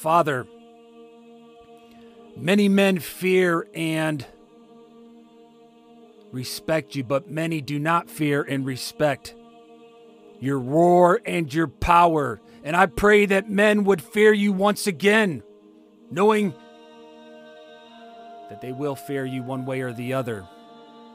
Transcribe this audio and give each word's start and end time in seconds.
Father, 0.00 0.46
many 2.34 2.70
men 2.70 2.98
fear 3.00 3.68
and 3.74 4.24
respect 6.32 6.94
you, 6.94 7.04
but 7.04 7.30
many 7.30 7.60
do 7.60 7.78
not 7.78 8.08
fear 8.08 8.40
and 8.40 8.64
respect 8.64 9.34
your 10.40 10.58
roar 10.58 11.20
and 11.26 11.52
your 11.52 11.68
power. 11.68 12.40
And 12.64 12.74
I 12.74 12.86
pray 12.86 13.26
that 13.26 13.50
men 13.50 13.84
would 13.84 14.00
fear 14.00 14.32
you 14.32 14.54
once 14.54 14.86
again, 14.86 15.42
knowing 16.10 16.54
that 18.48 18.62
they 18.62 18.72
will 18.72 18.96
fear 18.96 19.26
you 19.26 19.42
one 19.42 19.66
way 19.66 19.82
or 19.82 19.92
the 19.92 20.14
other. 20.14 20.48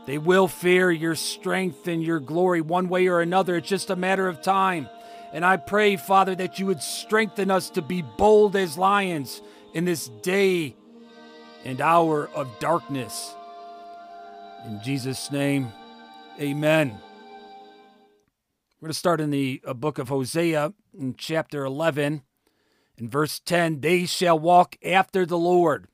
They 0.05 0.19
will 0.19 0.47
fear 0.47 0.91
your 0.91 1.15
strength 1.15 1.87
and 1.87 2.03
your 2.03 2.19
glory 2.19 2.61
one 2.61 2.87
way 2.87 3.07
or 3.07 3.19
another. 3.19 3.55
It's 3.55 3.67
just 3.67 3.89
a 3.89 3.95
matter 3.95 4.27
of 4.27 4.43
time. 4.43 4.87
And 5.35 5.43
I 5.43 5.57
pray, 5.57 5.97
Father, 5.97 6.33
that 6.35 6.59
you 6.59 6.65
would 6.67 6.81
strengthen 6.81 7.51
us 7.51 7.69
to 7.71 7.81
be 7.81 8.01
bold 8.01 8.55
as 8.55 8.77
lions 8.77 9.41
in 9.73 9.83
this 9.83 10.07
day 10.07 10.77
and 11.65 11.81
hour 11.81 12.29
of 12.29 12.47
darkness. 12.59 13.35
In 14.65 14.79
Jesus' 14.81 15.29
name, 15.33 15.73
amen. 16.39 16.97
We're 18.79 18.87
going 18.87 18.93
to 18.93 18.97
start 18.97 19.19
in 19.19 19.29
the 19.29 19.61
uh, 19.67 19.73
book 19.73 19.97
of 19.97 20.07
Hosea 20.07 20.71
in 20.97 21.15
chapter 21.17 21.65
11. 21.65 22.21
In 22.97 23.09
verse 23.09 23.41
10, 23.41 23.81
they 23.81 24.05
shall 24.05 24.39
walk 24.39 24.77
after 24.85 25.25
the 25.25 25.37
Lord. 25.37 25.89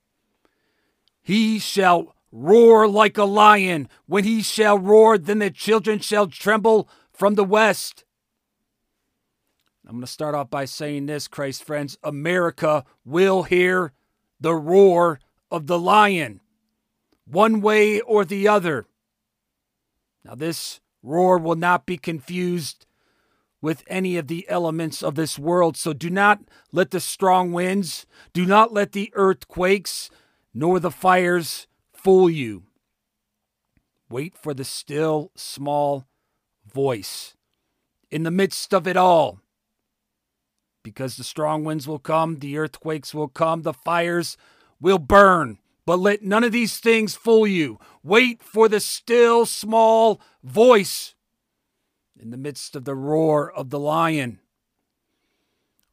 He 1.20 1.58
shall 1.58 2.14
roar 2.30 2.86
like 2.86 3.18
a 3.18 3.24
lion. 3.24 3.88
When 4.06 4.22
he 4.22 4.40
shall 4.40 4.78
roar, 4.78 5.18
then 5.18 5.40
the 5.40 5.50
children 5.50 5.98
shall 5.98 6.28
tremble 6.28 6.88
from 7.12 7.34
the 7.34 7.42
west. 7.42 8.04
I'm 9.92 9.98
going 9.98 10.06
to 10.06 10.10
start 10.10 10.34
off 10.34 10.48
by 10.48 10.64
saying 10.64 11.04
this, 11.04 11.28
Christ 11.28 11.64
friends 11.64 11.98
America 12.02 12.82
will 13.04 13.42
hear 13.42 13.92
the 14.40 14.54
roar 14.54 15.20
of 15.50 15.66
the 15.66 15.78
lion, 15.78 16.40
one 17.26 17.60
way 17.60 18.00
or 18.00 18.24
the 18.24 18.48
other. 18.48 18.86
Now, 20.24 20.34
this 20.34 20.80
roar 21.02 21.36
will 21.36 21.56
not 21.56 21.84
be 21.84 21.98
confused 21.98 22.86
with 23.60 23.84
any 23.86 24.16
of 24.16 24.28
the 24.28 24.48
elements 24.48 25.02
of 25.02 25.14
this 25.14 25.38
world. 25.38 25.76
So 25.76 25.92
do 25.92 26.08
not 26.08 26.40
let 26.72 26.90
the 26.90 26.98
strong 26.98 27.52
winds, 27.52 28.06
do 28.32 28.46
not 28.46 28.72
let 28.72 28.92
the 28.92 29.12
earthquakes, 29.12 30.08
nor 30.54 30.80
the 30.80 30.90
fires 30.90 31.66
fool 31.92 32.30
you. 32.30 32.62
Wait 34.08 34.38
for 34.38 34.54
the 34.54 34.64
still, 34.64 35.32
small 35.36 36.06
voice 36.64 37.36
in 38.10 38.22
the 38.22 38.30
midst 38.30 38.72
of 38.72 38.86
it 38.86 38.96
all. 38.96 39.42
Because 40.82 41.16
the 41.16 41.24
strong 41.24 41.64
winds 41.64 41.86
will 41.86 41.98
come, 41.98 42.38
the 42.38 42.58
earthquakes 42.58 43.14
will 43.14 43.28
come, 43.28 43.62
the 43.62 43.72
fires 43.72 44.36
will 44.80 44.98
burn. 44.98 45.58
But 45.84 45.98
let 45.98 46.22
none 46.22 46.44
of 46.44 46.52
these 46.52 46.78
things 46.78 47.14
fool 47.14 47.46
you. 47.46 47.78
Wait 48.02 48.42
for 48.42 48.68
the 48.68 48.80
still, 48.80 49.46
small 49.46 50.20
voice 50.42 51.14
in 52.20 52.30
the 52.30 52.36
midst 52.36 52.76
of 52.76 52.84
the 52.84 52.94
roar 52.94 53.50
of 53.50 53.70
the 53.70 53.80
lion. 53.80 54.38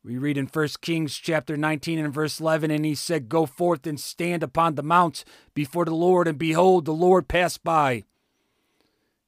We 0.04 0.18
read 0.18 0.38
in 0.38 0.46
1 0.48 0.68
Kings 0.82 1.16
chapter 1.18 1.58
19 1.58 2.00
and 2.00 2.14
verse 2.14 2.40
11, 2.40 2.72
and 2.72 2.86
he 2.86 2.96
said, 2.96 3.30
Go 3.30 3.46
forth 3.46 3.86
and 3.86 4.00
stand 4.00 4.44
upon 4.44 4.76
the 4.76 4.84
mount 4.84 5.26
before 5.54 5.86
the 5.86 5.94
Lord, 5.94 6.28
and 6.28 6.38
behold, 6.38 6.86
the 6.86 6.94
Lord 6.94 7.28
passed 7.28 7.64
by. 7.64 8.04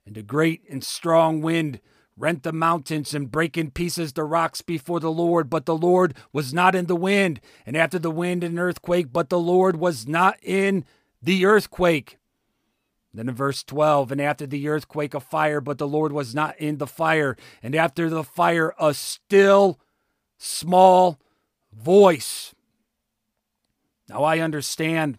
And 0.06 0.16
a 0.16 0.24
great 0.24 0.64
and 0.70 0.84
strong 0.84 1.42
wind 1.42 1.82
rent 2.22 2.44
the 2.44 2.54
mountains 2.54 3.14
and 3.14 3.32
break 3.32 3.58
in 3.58 3.72
pieces 3.72 4.14
the 4.14 4.24
rocks 4.24 4.62
before 4.62 5.00
the 5.00 5.12
Lord, 5.12 5.50
but 5.50 5.66
the 5.66 5.76
Lord 5.76 6.16
was 6.32 6.54
not 6.54 6.76
in 6.76 6.86
the 6.86 6.96
wind. 6.96 7.42
And 7.66 7.76
after 7.76 7.98
the 7.98 8.12
wind, 8.12 8.44
an 8.44 8.60
earthquake, 8.60 9.12
but 9.12 9.30
the 9.30 9.40
Lord 9.40 9.78
was 9.78 10.08
not 10.08 10.38
in 10.44 10.86
the 11.22 11.46
earthquake. 11.46 12.18
Then 13.14 13.28
in 13.28 13.36
verse 13.36 13.64
12, 13.64 14.12
and 14.14 14.22
after 14.22 14.48
the 14.48 14.70
earthquake, 14.70 15.14
a 15.14 15.20
fire, 15.20 15.60
but 15.60 15.78
the 15.78 15.88
Lord 15.88 16.14
was 16.14 16.34
not 16.34 16.58
in 16.58 16.78
the 16.78 16.88
fire. 16.88 17.36
And 17.62 17.76
after 17.76 18.10
the 18.10 18.24
fire, 18.24 18.74
a 18.80 18.94
still 18.94 19.80
small 20.38 21.20
voice. 21.74 22.54
Now, 24.08 24.24
I 24.24 24.40
understand 24.40 25.18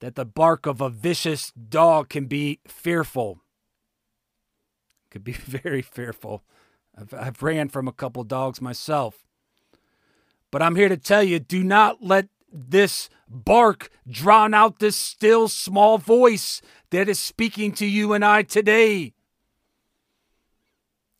that 0.00 0.14
the 0.14 0.24
bark 0.24 0.66
of 0.66 0.80
a 0.80 0.88
vicious 0.88 1.52
dog 1.52 2.08
can 2.08 2.24
be 2.26 2.60
fearful. 2.66 3.42
Could 5.10 5.24
be 5.24 5.32
very 5.32 5.82
fearful. 5.82 6.42
I've, 6.96 7.14
I've 7.14 7.42
ran 7.42 7.68
from 7.68 7.88
a 7.88 7.92
couple 7.92 8.24
dogs 8.24 8.60
myself. 8.60 9.26
But 10.50 10.62
I'm 10.62 10.76
here 10.76 10.88
to 10.88 10.96
tell 10.96 11.22
you 11.22 11.38
do 11.38 11.62
not 11.62 12.02
let 12.02 12.28
this 12.52 13.08
bark 13.28 13.90
drown 14.08 14.54
out 14.54 14.80
this 14.80 14.96
still 14.96 15.46
small 15.48 15.98
voice 15.98 16.60
that 16.90 17.08
is 17.08 17.18
speaking 17.18 17.72
to 17.72 17.86
you 17.86 18.12
and 18.12 18.24
I 18.24 18.42
today. 18.42 19.14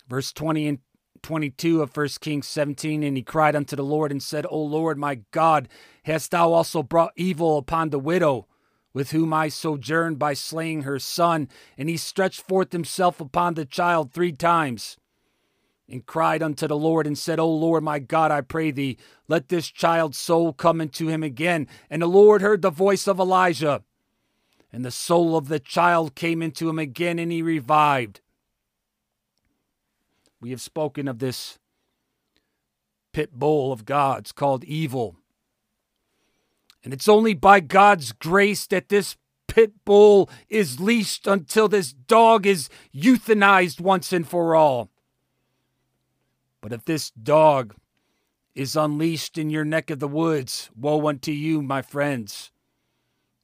Verse 0.08 0.32
20 0.32 0.66
and 0.66 0.78
22 1.22 1.82
of 1.82 1.96
1 1.96 2.08
Kings 2.20 2.48
17, 2.48 3.02
and 3.02 3.16
he 3.16 3.22
cried 3.22 3.54
unto 3.54 3.76
the 3.76 3.84
Lord 3.84 4.10
and 4.10 4.22
said, 4.22 4.46
O 4.50 4.60
Lord 4.60 4.98
my 4.98 5.20
God, 5.30 5.68
hast 6.04 6.32
thou 6.32 6.52
also 6.52 6.82
brought 6.82 7.12
evil 7.14 7.58
upon 7.58 7.90
the 7.90 7.98
widow 7.98 8.48
with 8.92 9.10
whom 9.12 9.32
I 9.32 9.48
sojourned 9.48 10.18
by 10.18 10.34
slaying 10.34 10.82
her 10.82 10.98
son? 10.98 11.48
And 11.78 11.88
he 11.88 11.96
stretched 11.96 12.42
forth 12.42 12.72
himself 12.72 13.20
upon 13.20 13.54
the 13.54 13.64
child 13.64 14.12
three 14.12 14.32
times 14.32 14.96
and 15.90 16.06
cried 16.06 16.42
unto 16.42 16.66
the 16.68 16.76
Lord 16.76 17.06
and 17.06 17.18
said, 17.18 17.40
O 17.40 17.50
Lord 17.50 17.82
my 17.82 17.98
God, 17.98 18.30
I 18.30 18.40
pray 18.40 18.70
thee, 18.70 18.96
let 19.28 19.48
this 19.48 19.68
child's 19.68 20.18
soul 20.18 20.52
come 20.52 20.80
into 20.80 21.08
him 21.08 21.22
again. 21.22 21.66
And 21.90 22.02
the 22.02 22.06
Lord 22.06 22.42
heard 22.42 22.62
the 22.62 22.70
voice 22.70 23.08
of 23.08 23.18
Elijah, 23.18 23.82
and 24.72 24.84
the 24.84 24.90
soul 24.90 25.36
of 25.36 25.48
the 25.48 25.58
child 25.58 26.14
came 26.14 26.42
into 26.42 26.68
him 26.68 26.78
again, 26.78 27.18
and 27.18 27.32
he 27.32 27.42
revived. 27.42 28.20
We 30.40 30.50
have 30.50 30.60
spoken 30.60 31.08
of 31.08 31.18
this 31.18 31.58
pit 33.12 33.32
bull 33.32 33.72
of 33.72 33.84
God's 33.84 34.32
called 34.32 34.64
evil. 34.64 35.16
And 36.82 36.92
it's 36.92 37.08
only 37.08 37.34
by 37.34 37.60
God's 37.60 38.12
grace 38.12 38.66
that 38.68 38.88
this 38.88 39.16
pit 39.46 39.72
bull 39.84 40.30
is 40.48 40.80
leashed 40.80 41.26
until 41.26 41.68
this 41.68 41.92
dog 41.92 42.46
is 42.46 42.68
euthanized 42.94 43.80
once 43.80 44.12
and 44.12 44.26
for 44.26 44.54
all. 44.54 44.88
But 46.60 46.72
if 46.72 46.84
this 46.84 47.10
dog 47.10 47.74
is 48.54 48.76
unleashed 48.76 49.38
in 49.38 49.50
your 49.50 49.64
neck 49.64 49.90
of 49.90 49.98
the 49.98 50.08
woods, 50.08 50.70
woe 50.76 51.06
unto 51.08 51.32
you, 51.32 51.62
my 51.62 51.82
friends. 51.82 52.50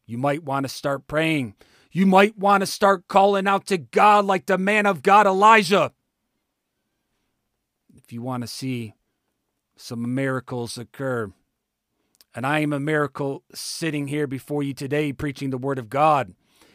You 0.06 0.18
might 0.18 0.44
want 0.44 0.64
to 0.64 0.68
start 0.68 1.06
praying. 1.06 1.54
You 1.90 2.06
might 2.06 2.38
want 2.38 2.62
to 2.62 2.66
start 2.66 3.08
calling 3.08 3.46
out 3.46 3.66
to 3.66 3.78
God 3.78 4.24
like 4.24 4.46
the 4.46 4.58
man 4.58 4.86
of 4.86 5.02
God 5.02 5.26
Elijah 5.26 5.92
if 8.06 8.12
you 8.12 8.22
want 8.22 8.42
to 8.42 8.46
see 8.46 8.94
some 9.76 10.14
miracles 10.14 10.78
occur. 10.78 11.32
And 12.36 12.46
I 12.46 12.58
am 12.58 12.74
a 12.74 12.78
miracle 12.78 13.44
sitting 13.54 14.08
here 14.08 14.26
before 14.26 14.62
you 14.62 14.74
today 14.74 15.10
preaching 15.10 15.48
the 15.48 15.56
Word 15.56 15.78
of 15.78 15.88
God. 15.88 16.34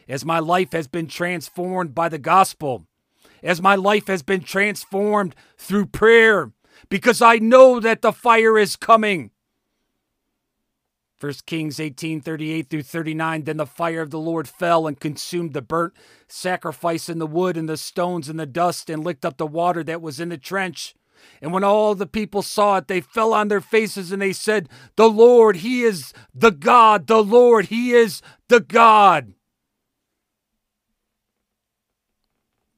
As 0.09 0.25
my 0.25 0.39
life 0.39 0.71
has 0.71 0.87
been 0.87 1.05
transformed 1.05 1.93
by 1.93 2.09
the 2.09 2.17
gospel, 2.17 2.87
as 3.43 3.61
my 3.61 3.75
life 3.75 4.07
has 4.07 4.23
been 4.23 4.41
transformed 4.41 5.35
through 5.59 5.85
prayer, 5.85 6.51
because 6.89 7.21
I 7.21 7.37
know 7.37 7.79
that 7.79 8.01
the 8.01 8.11
fire 8.11 8.57
is 8.57 8.75
coming. 8.75 9.29
1 11.19 11.33
Kings 11.45 11.79
18 11.79 12.21
38 12.21 12.67
through 12.67 12.81
39. 12.81 13.43
Then 13.43 13.57
the 13.57 13.67
fire 13.67 14.01
of 14.01 14.09
the 14.09 14.19
Lord 14.19 14.49
fell 14.49 14.87
and 14.87 14.99
consumed 14.99 15.53
the 15.53 15.61
burnt 15.61 15.93
sacrifice 16.27 17.07
and 17.07 17.21
the 17.21 17.27
wood 17.27 17.55
and 17.55 17.69
the 17.69 17.77
stones 17.77 18.27
and 18.27 18.39
the 18.39 18.47
dust 18.47 18.89
and 18.89 19.03
licked 19.03 19.23
up 19.23 19.37
the 19.37 19.45
water 19.45 19.83
that 19.83 20.01
was 20.01 20.19
in 20.19 20.29
the 20.29 20.39
trench. 20.39 20.95
And 21.41 21.51
when 21.51 21.63
all 21.63 21.95
the 21.95 22.07
people 22.07 22.41
saw 22.41 22.77
it, 22.77 22.87
they 22.87 23.01
fell 23.01 23.33
on 23.33 23.47
their 23.47 23.61
faces 23.61 24.11
and 24.11 24.21
they 24.21 24.33
said, 24.33 24.69
The 24.95 25.09
Lord, 25.09 25.57
He 25.57 25.83
is 25.83 26.13
the 26.33 26.51
God. 26.51 27.07
The 27.07 27.23
Lord, 27.23 27.65
He 27.65 27.91
is 27.91 28.21
the 28.47 28.59
God. 28.59 29.33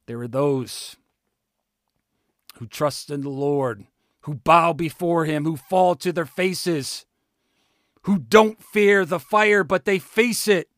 There 0.06 0.20
are 0.20 0.28
those 0.28 0.96
who 2.56 2.66
trust 2.66 3.10
in 3.10 3.22
the 3.22 3.30
Lord, 3.30 3.86
who 4.22 4.34
bow 4.34 4.72
before 4.72 5.24
Him, 5.24 5.44
who 5.44 5.56
fall 5.56 5.94
to 5.96 6.12
their 6.12 6.26
faces, 6.26 7.06
who 8.02 8.18
don't 8.18 8.62
fear 8.62 9.04
the 9.04 9.18
fire, 9.18 9.64
but 9.64 9.84
they 9.84 9.98
face 9.98 10.46
it 10.46 10.68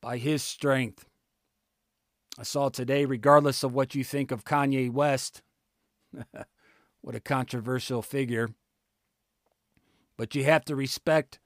by 0.00 0.18
His 0.18 0.42
strength. 0.42 1.04
I 2.38 2.44
saw 2.44 2.68
today, 2.68 3.04
regardless 3.04 3.62
of 3.62 3.74
what 3.74 3.94
you 3.94 4.04
think 4.04 4.30
of 4.30 4.44
Kanye 4.44 4.90
West, 4.92 5.42
what 7.00 7.14
a 7.14 7.20
controversial 7.20 8.02
figure. 8.02 8.50
But 10.16 10.34
you 10.34 10.44
have 10.44 10.64
to 10.66 10.76
respect 10.76 11.38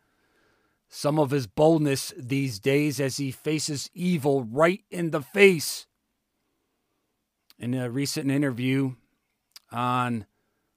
some 0.88 1.19
of 1.19 1.31
his 1.31 1.47
boldness 1.47 2.12
these 2.19 2.59
days 2.59 3.00
as 3.00 3.17
he 3.17 3.31
faces 3.31 3.91
evil 3.94 4.44
right 4.44 4.85
in 4.91 5.11
the 5.11 5.23
face. 5.23 5.87
In 7.59 7.75
a 7.75 7.91
recent 7.91 8.31
interview 8.31 8.94
on 9.70 10.26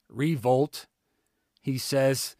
Revolt, 0.07 0.85
he 1.61 1.77
says, 1.77 2.35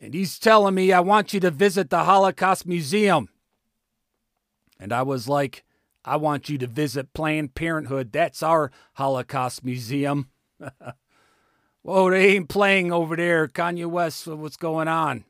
and 0.00 0.14
he's 0.14 0.38
telling 0.38 0.74
me, 0.74 0.92
I 0.92 1.00
want 1.00 1.32
you 1.32 1.40
to 1.40 1.50
visit 1.50 1.90
the 1.90 2.04
Holocaust 2.04 2.66
Museum. 2.66 3.28
And 4.80 4.92
I 4.92 5.02
was 5.02 5.28
like, 5.28 5.64
I 6.04 6.16
want 6.16 6.48
you 6.48 6.56
to 6.58 6.66
visit 6.66 7.12
Planned 7.12 7.54
Parenthood. 7.54 8.12
That's 8.12 8.42
our 8.42 8.70
Holocaust 8.94 9.64
Museum. 9.64 10.30
Whoa, 11.82 12.10
they 12.10 12.36
ain't 12.36 12.48
playing 12.48 12.92
over 12.92 13.16
there. 13.16 13.48
Kanye 13.48 13.86
West, 13.86 14.26
what's 14.26 14.56
going 14.56 14.88
on? 14.88 15.24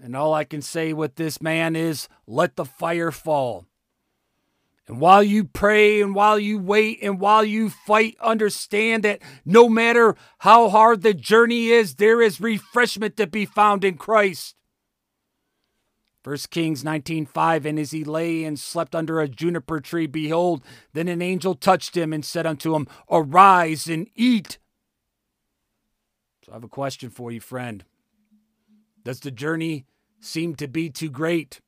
And 0.00 0.16
all 0.16 0.34
I 0.34 0.44
can 0.44 0.62
say 0.62 0.92
with 0.92 1.16
this 1.16 1.40
man 1.40 1.76
is 1.76 2.08
let 2.26 2.56
the 2.56 2.64
fire 2.64 3.10
fall. 3.10 3.66
And 4.88 5.00
while 5.00 5.22
you 5.22 5.44
pray 5.44 6.02
and 6.02 6.14
while 6.14 6.38
you 6.38 6.58
wait 6.58 6.98
and 7.02 7.20
while 7.20 7.44
you 7.44 7.70
fight, 7.70 8.16
understand 8.20 9.04
that 9.04 9.22
no 9.44 9.68
matter 9.68 10.16
how 10.38 10.68
hard 10.68 11.02
the 11.02 11.14
journey 11.14 11.68
is, 11.68 11.94
there 11.94 12.20
is 12.20 12.40
refreshment 12.40 13.16
to 13.16 13.26
be 13.26 13.46
found 13.46 13.84
in 13.84 13.96
Christ. 13.96 14.56
1 16.24 16.36
Kings 16.50 16.84
19:5 16.84 17.64
And 17.66 17.78
as 17.78 17.90
he 17.90 18.04
lay 18.04 18.44
and 18.44 18.58
slept 18.58 18.94
under 18.94 19.20
a 19.20 19.28
juniper 19.28 19.80
tree? 19.80 20.06
Behold 20.06 20.62
then 20.92 21.08
an 21.08 21.20
angel 21.20 21.54
touched 21.54 21.96
him 21.96 22.12
and 22.12 22.24
said 22.24 22.46
unto 22.46 22.74
him 22.74 22.86
arise 23.10 23.88
and 23.88 24.08
eat. 24.14 24.58
So 26.44 26.52
I 26.52 26.56
have 26.56 26.64
a 26.64 26.68
question 26.68 27.10
for 27.10 27.32
you 27.32 27.40
friend. 27.40 27.84
Does 29.04 29.20
the 29.20 29.30
journey 29.30 29.84
seem 30.20 30.54
to 30.56 30.68
be 30.68 30.90
too 30.90 31.10
great? 31.10 31.60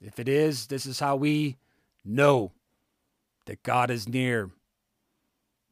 If 0.00 0.20
it 0.20 0.28
is 0.28 0.68
this 0.68 0.86
is 0.86 1.00
how 1.00 1.16
we 1.16 1.58
know 2.04 2.52
that 3.46 3.62
God 3.64 3.90
is 3.90 4.08
near. 4.08 4.50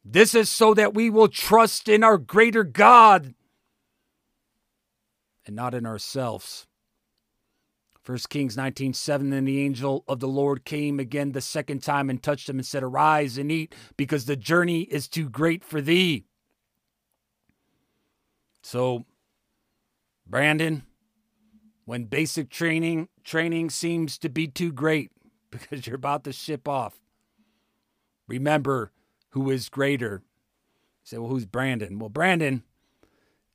This 0.05 0.35
is 0.35 0.49
so 0.49 0.75
that 0.75 0.95
we 0.95 1.11
will 1.11 1.29
trust 1.29 1.89
in 1.89 2.03
our 2.03 2.19
greater 2.19 2.65
God 2.65 3.35
and 5.47 5.55
not 5.55 5.75
in 5.75 5.87
ourselves 5.87 6.67
1 8.11 8.19
Kings 8.29 8.57
19 8.57 8.93
7 8.93 9.33
And 9.33 9.47
the 9.47 9.65
angel 9.65 10.05
of 10.09 10.21
the 10.21 10.29
Lord 10.29 10.65
came 10.65 10.99
again 10.99 11.33
the 11.33 11.41
second 11.41 11.83
time 11.83 12.11
and 12.11 12.23
touched 12.23 12.49
him 12.49 12.59
and 12.59 12.67
said, 12.67 12.83
Arise 12.83 13.39
and 13.39 13.53
eat, 13.53 13.75
because 13.97 14.25
the 14.25 14.37
journey 14.37 14.83
is 14.83 15.07
too 15.07 15.29
great 15.29 15.65
for 15.65 15.81
thee. 15.81 16.25
So, 18.63 19.05
Brandon, 20.27 20.83
when 21.85 22.05
basic 22.05 22.51
training 22.51 23.09
training 23.25 23.71
seems 23.71 24.19
to 24.19 24.29
be 24.29 24.49
too 24.49 24.73
great 24.73 25.13
because 25.51 25.87
you're 25.87 25.97
about 25.97 26.25
to 26.25 26.33
ship 26.33 26.67
off, 26.67 26.99
remember 28.27 28.93
who 29.31 29.51
is 29.51 29.69
greater. 29.69 30.23
You 30.25 31.05
say, 31.05 31.19
well, 31.19 31.31
who's 31.31 31.47
Brandon? 31.47 31.99
Well, 31.99 32.09
Brandon 32.09 32.65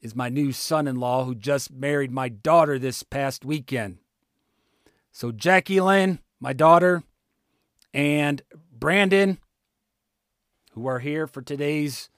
is 0.01 0.15
my 0.15 0.29
new 0.29 0.51
son 0.51 0.87
in 0.87 0.95
law 0.95 1.25
who 1.25 1.35
just 1.35 1.71
married 1.71 2.11
my 2.11 2.29
daughter 2.29 2.79
this 2.79 3.03
past 3.03 3.43
weekend. 3.43 3.97
So, 5.15 5.31
Jackie 5.31 5.79
Lynn, 5.79 6.19
my 6.41 6.51
daughter, 6.51 7.01
and 7.93 8.41
Brandon, 8.69 9.37
who 10.73 10.87
are 10.87 10.99
here 10.99 11.25
for 11.25 11.41
today's 11.41 12.09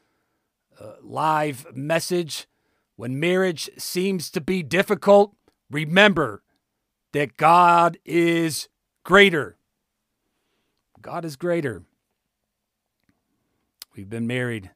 uh, 0.81 0.94
live 1.03 1.67
message. 1.75 2.47
When 2.95 3.19
marriage 3.19 3.69
seems 3.77 4.31
to 4.31 4.41
be 4.41 4.63
difficult, 4.63 5.35
remember 5.69 6.41
that 7.13 7.38
God 7.38 7.99
is 8.03 8.67
greater. 9.03 9.57
God 10.99 11.23
is 11.23 11.35
greater. 11.35 11.83
We've 13.95 14.09
been 14.09 14.25
married, 14.25 14.71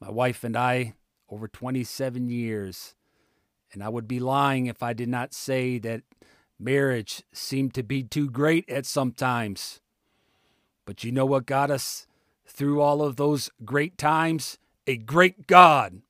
my 0.00 0.10
wife 0.10 0.42
and 0.42 0.56
I, 0.56 0.94
over 1.28 1.46
27 1.46 2.30
years. 2.30 2.96
And 3.72 3.80
I 3.80 3.88
would 3.88 4.08
be 4.08 4.18
lying 4.18 4.66
if 4.66 4.82
I 4.82 4.92
did 4.92 5.08
not 5.08 5.32
say 5.32 5.78
that 5.78 6.02
Marriage 6.62 7.22
seemed 7.32 7.72
to 7.72 7.82
be 7.82 8.02
too 8.02 8.28
great 8.28 8.68
at 8.68 8.84
some 8.84 9.12
times. 9.12 9.80
But 10.84 11.02
you 11.02 11.10
know 11.10 11.24
what 11.24 11.46
got 11.46 11.70
us 11.70 12.06
through 12.46 12.82
all 12.82 13.00
of 13.00 13.16
those 13.16 13.50
great 13.64 13.96
times? 13.96 14.58
A 14.86 14.98
great 14.98 15.46
God. 15.46 16.02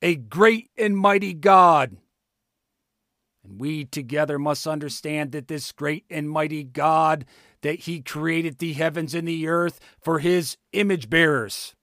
A 0.00 0.16
great 0.16 0.70
and 0.78 0.96
mighty 0.96 1.34
God. 1.34 1.98
And 3.44 3.60
we 3.60 3.84
together 3.84 4.38
must 4.38 4.66
understand 4.66 5.32
that 5.32 5.48
this 5.48 5.72
great 5.72 6.04
and 6.08 6.30
mighty 6.30 6.64
God, 6.64 7.26
that 7.60 7.80
He 7.80 8.00
created 8.00 8.58
the 8.58 8.72
heavens 8.72 9.14
and 9.14 9.28
the 9.28 9.46
earth 9.46 9.78
for 10.00 10.20
His 10.20 10.56
image 10.72 11.10
bearers. 11.10 11.74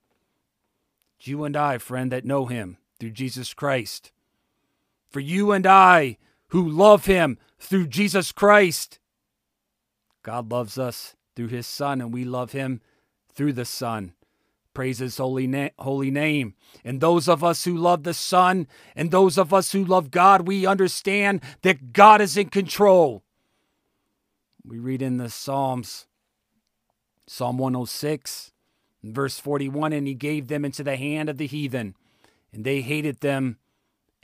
You 1.21 1.44
and 1.44 1.56
I, 1.56 1.77
friend, 1.77 2.12
that 2.12 2.25
know 2.25 2.47
Him 2.47 2.77
through 3.00 3.12
Jesus 3.12 3.53
Christ. 3.53 4.12
For 5.12 5.19
you 5.19 5.51
and 5.51 5.68
I 5.68 6.18
who 6.50 6.68
love 6.68 7.06
Him 7.06 7.38
through 7.60 7.88
Jesus 7.88 8.32
Christ. 8.32 9.00
God 10.24 10.52
loves 10.52 10.78
us 10.78 11.16
through 11.38 11.48
his 11.48 11.66
Son, 11.66 12.02
and 12.02 12.14
we 12.14 12.26
love 12.26 12.52
him 12.52 12.82
through 13.34 13.54
the 13.54 13.64
Son. 13.64 14.14
Praise 14.74 15.00
his 15.00 15.18
holy, 15.18 15.48
na- 15.48 15.70
holy 15.80 16.12
name. 16.12 16.54
And 16.84 17.00
those 17.00 17.30
of 17.30 17.44
us 17.44 17.64
who 17.64 17.78
love 17.78 18.04
the 18.04 18.14
Son 18.14 18.68
and 18.96 19.10
those 19.10 19.38
of 19.38 19.54
us 19.54 19.72
who 19.72 19.86
love 19.86 20.12
God, 20.12 20.48
we 20.48 20.66
understand 20.66 21.42
that 21.62 21.94
God 21.94 22.22
is 22.22 22.36
in 22.36 22.50
control. 22.50 23.24
We 24.66 24.80
read 24.80 25.02
in 25.02 25.16
the 25.18 25.30
Psalms, 25.30 26.08
Psalm 27.26 27.58
106, 27.58 28.52
verse 29.04 29.40
41, 29.40 29.94
and 29.94 30.08
he 30.08 30.14
gave 30.14 30.48
them 30.48 30.66
into 30.66 30.84
the 30.84 30.98
hand 30.98 31.30
of 31.30 31.38
the 31.38 31.48
heathen, 31.48 31.96
and 32.52 32.66
they 32.66 32.82
hated 32.82 33.22
them, 33.22 33.60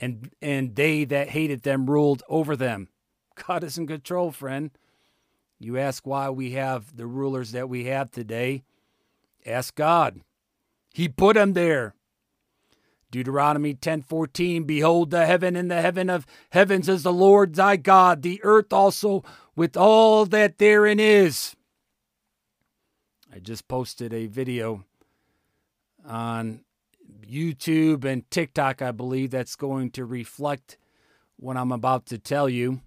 and, 0.00 0.30
and 0.42 0.74
they 0.74 1.04
that 1.04 1.30
hated 1.30 1.62
them 1.62 1.86
ruled 1.88 2.22
over 2.28 2.56
them. 2.56 2.88
God 3.46 3.64
is 3.64 3.78
in 3.78 3.86
control, 3.86 4.30
friend. 4.30 4.70
You 5.58 5.78
ask 5.78 6.06
why 6.06 6.30
we 6.30 6.52
have 6.52 6.96
the 6.96 7.06
rulers 7.06 7.52
that 7.52 7.68
we 7.68 7.84
have 7.84 8.10
today. 8.10 8.62
Ask 9.46 9.74
God. 9.74 10.20
He 10.92 11.08
put 11.08 11.34
them 11.34 11.52
there. 11.52 11.94
Deuteronomy 13.10 13.74
10:14 13.74 14.66
Behold 14.66 15.10
the 15.10 15.24
heaven 15.24 15.54
and 15.54 15.70
the 15.70 15.80
heaven 15.80 16.10
of 16.10 16.26
heavens 16.50 16.88
is 16.88 17.04
the 17.04 17.12
Lord 17.12 17.54
thy 17.54 17.76
God 17.76 18.22
the 18.22 18.40
earth 18.42 18.72
also 18.72 19.22
with 19.54 19.76
all 19.76 20.26
that 20.26 20.58
therein 20.58 20.98
is 20.98 21.54
I 23.32 23.38
just 23.38 23.68
posted 23.68 24.12
a 24.12 24.26
video 24.26 24.84
on 26.04 26.64
YouTube 27.34 28.04
and 28.04 28.30
TikTok 28.30 28.80
I 28.80 28.92
believe 28.92 29.30
that's 29.30 29.56
going 29.56 29.90
to 29.92 30.04
reflect 30.04 30.78
what 31.36 31.56
I'm 31.56 31.72
about 31.72 32.06
to 32.06 32.18
tell 32.18 32.48
you 32.48 32.80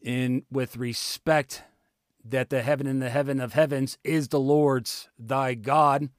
in 0.00 0.44
with 0.50 0.76
respect 0.76 1.64
that 2.24 2.50
the 2.50 2.62
heaven 2.62 2.86
and 2.86 3.02
the 3.02 3.10
heaven 3.10 3.40
of 3.40 3.54
heavens 3.54 3.98
is 4.04 4.28
the 4.28 4.40
Lord's 4.40 5.08
thy 5.18 5.54
God. 5.54 6.10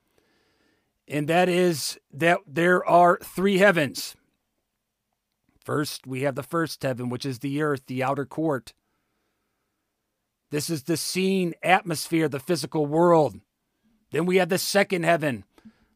And 1.08 1.28
that 1.28 1.50
is 1.50 1.98
that 2.14 2.40
there 2.46 2.86
are 2.86 3.20
three 3.24 3.58
heavens. 3.58 4.16
First, 5.64 6.06
we 6.08 6.22
have 6.22 6.36
the 6.36 6.44
first 6.44 6.84
heaven, 6.84 7.10
which 7.10 7.26
is 7.26 7.40
the 7.40 7.62
earth, 7.62 7.84
the 7.88 8.04
outer 8.04 8.26
court. 8.26 8.74
This 10.52 10.70
is 10.70 10.84
the 10.84 10.98
seen 10.98 11.54
atmosphere, 11.62 12.28
the 12.28 12.40
physical 12.40 12.86
world. 12.86 13.40
Then 14.12 14.26
we 14.26 14.38
have 14.38 14.50
the 14.50 14.58
second 14.58 15.04
heaven, 15.04 15.44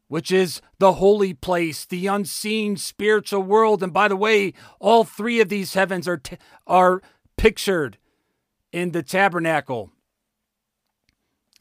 which 0.08 0.30
is 0.30 0.60
the 0.78 0.94
holy 0.94 1.34
place, 1.34 1.84
the 1.84 2.06
unseen 2.06 2.76
spiritual 2.76 3.42
world. 3.42 3.82
And 3.82 3.92
by 3.92 4.08
the 4.08 4.16
way, 4.16 4.52
all 4.78 5.04
three 5.04 5.40
of 5.40 5.48
these 5.48 5.74
heavens 5.74 6.06
are, 6.06 6.18
t- 6.18 6.36
are 6.66 7.02
pictured 7.36 7.98
in 8.72 8.90
the 8.90 9.02
tabernacle. 9.02 9.90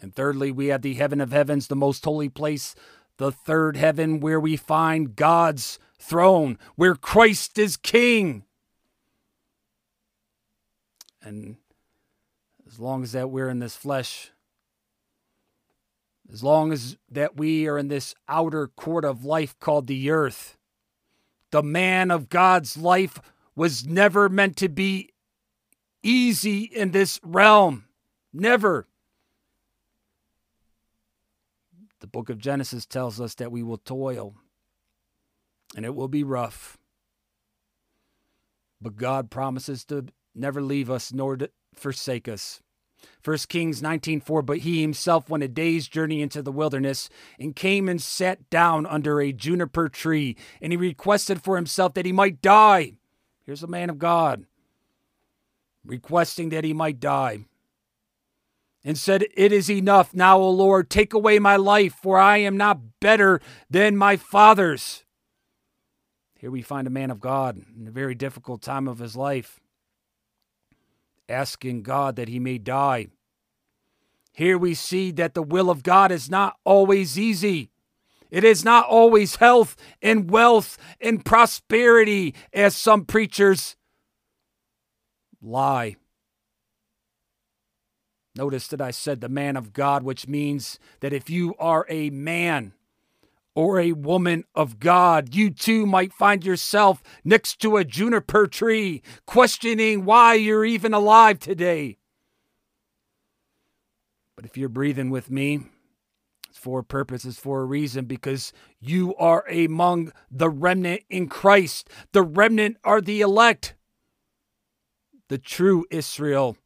And 0.01 0.13
thirdly, 0.13 0.51
we 0.51 0.67
have 0.67 0.81
the 0.81 0.95
heaven 0.95 1.21
of 1.21 1.31
heavens, 1.31 1.67
the 1.67 1.75
most 1.75 2.03
holy 2.03 2.27
place, 2.27 2.75
the 3.17 3.31
third 3.31 3.77
heaven 3.77 4.19
where 4.19 4.39
we 4.39 4.57
find 4.57 5.15
God's 5.15 5.79
throne, 5.97 6.57
where 6.75 6.95
Christ 6.95 7.57
is 7.57 7.77
king. 7.77 8.43
And 11.21 11.55
as 12.67 12.79
long 12.79 13.03
as 13.03 13.13
that 13.13 13.29
we're 13.29 13.47
in 13.47 13.59
this 13.59 13.77
flesh, 13.77 14.32
as 16.33 16.43
long 16.43 16.73
as 16.73 16.97
that 17.11 17.37
we 17.37 17.67
are 17.67 17.77
in 17.77 17.89
this 17.89 18.15
outer 18.27 18.67
court 18.67 19.05
of 19.05 19.23
life 19.23 19.57
called 19.59 19.85
the 19.85 20.09
earth, 20.09 20.57
the 21.51 21.61
man 21.61 22.09
of 22.09 22.27
God's 22.27 22.75
life 22.75 23.19
was 23.55 23.85
never 23.85 24.27
meant 24.27 24.57
to 24.57 24.67
be 24.67 25.11
easy 26.01 26.63
in 26.63 26.89
this 26.89 27.19
realm. 27.23 27.85
Never. 28.33 28.87
The 31.99 32.07
book 32.07 32.29
of 32.29 32.39
Genesis 32.39 32.87
tells 32.87 33.21
us 33.21 33.35
that 33.35 33.51
we 33.51 33.61
will 33.61 33.77
toil 33.77 34.33
and 35.75 35.85
it 35.85 35.93
will 35.93 36.07
be 36.07 36.23
rough. 36.23 36.79
But 38.81 38.95
God 38.95 39.29
promises 39.29 39.85
to 39.85 40.07
never 40.33 40.63
leave 40.63 40.89
us 40.89 41.13
nor 41.13 41.37
to 41.37 41.51
forsake 41.75 42.27
us. 42.27 42.59
1 43.23 43.37
Kings 43.49 43.81
19:4 43.81 44.45
But 44.45 44.59
he 44.59 44.81
himself 44.81 45.29
went 45.29 45.43
a 45.43 45.47
day's 45.47 45.87
journey 45.87 46.21
into 46.21 46.41
the 46.41 46.51
wilderness 46.51 47.09
and 47.39 47.55
came 47.55 47.87
and 47.87 48.01
sat 48.01 48.49
down 48.49 48.85
under 48.85 49.21
a 49.21 49.31
juniper 49.31 49.89
tree 49.89 50.35
and 50.61 50.73
he 50.73 50.77
requested 50.77 51.41
for 51.41 51.55
himself 51.55 51.93
that 51.93 52.05
he 52.05 52.11
might 52.11 52.41
die. 52.41 52.93
Here's 53.45 53.63
a 53.63 53.67
man 53.67 53.89
of 53.89 53.99
God 53.99 54.45
requesting 55.85 56.49
that 56.49 56.63
he 56.63 56.73
might 56.73 56.99
die 56.99 57.45
and 58.83 58.97
said, 58.97 59.25
It 59.35 59.51
is 59.51 59.69
enough 59.69 60.13
now, 60.13 60.37
O 60.37 60.49
Lord, 60.49 60.89
take 60.89 61.13
away 61.13 61.39
my 61.39 61.55
life, 61.55 61.93
for 61.93 62.17
I 62.17 62.37
am 62.37 62.57
not 62.57 62.99
better 62.99 63.41
than 63.69 63.97
my 63.97 64.17
fathers. 64.17 65.03
Here 66.37 66.51
we 66.51 66.61
find 66.61 66.87
a 66.87 66.91
man 66.91 67.09
of 67.09 67.21
God 67.21 67.61
in 67.77 67.87
a 67.87 67.91
very 67.91 68.15
difficult 68.15 68.61
time 68.61 68.87
of 68.87 68.99
his 68.99 69.15
life, 69.15 69.61
asking 71.29 71.83
God 71.83 72.15
that 72.15 72.29
he 72.29 72.39
may 72.39 72.57
die. 72.57 73.07
Here 74.33 74.57
we 74.57 74.73
see 74.73 75.11
that 75.11 75.33
the 75.33 75.43
will 75.43 75.69
of 75.69 75.83
God 75.83 76.11
is 76.11 76.29
not 76.29 76.57
always 76.63 77.19
easy. 77.19 77.69
It 78.31 78.43
is 78.43 78.65
not 78.65 78.85
always 78.87 79.35
health 79.35 79.75
and 80.01 80.29
wealth 80.29 80.77
and 80.99 81.23
prosperity, 81.23 82.33
as 82.51 82.75
some 82.75 83.05
preachers 83.05 83.75
lie. 85.39 85.97
Notice 88.35 88.67
that 88.69 88.81
I 88.81 88.89
said 88.89 89.21
the 89.21 89.29
man 89.29 89.55
of 89.55 89.71
God, 89.71 90.01
which 90.01 90.27
means 90.27 90.79
that 91.01 91.13
if 91.13 91.29
you 91.29 91.53
are 91.59 91.85
a 91.87 92.09
man 92.09 92.73
or 93.55 93.79
a 93.79 93.91
woman 93.91 94.43
of 94.55 94.79
God, 94.79 95.35
you 95.35 95.49
too 95.49 95.85
might 95.85 96.11
find 96.11 96.43
yourself 96.43 97.03
next 97.23 97.59
to 97.61 97.77
a 97.77 97.85
juniper 97.85 98.47
tree, 98.47 99.01
questioning 99.27 100.05
why 100.05 100.33
you're 100.33 100.65
even 100.65 100.93
alive 100.93 101.39
today. 101.39 101.97
But 104.35 104.45
if 104.45 104.57
you're 104.57 104.69
breathing 104.69 105.11
with 105.11 105.29
me, 105.29 105.61
it's 106.49 106.57
for 106.57 106.79
a 106.79 106.83
purpose, 106.83 107.25
it's 107.25 107.37
for 107.37 107.61
a 107.61 107.65
reason, 107.65 108.05
because 108.05 108.53
you 108.79 109.15
are 109.15 109.47
among 109.47 110.11
the 110.31 110.49
remnant 110.49 111.01
in 111.09 111.27
Christ. 111.27 111.89
The 112.11 112.23
remnant 112.23 112.77
are 112.83 113.01
the 113.01 113.21
elect, 113.21 113.75
the 115.29 115.37
true 115.37 115.85
Israel 115.91 116.57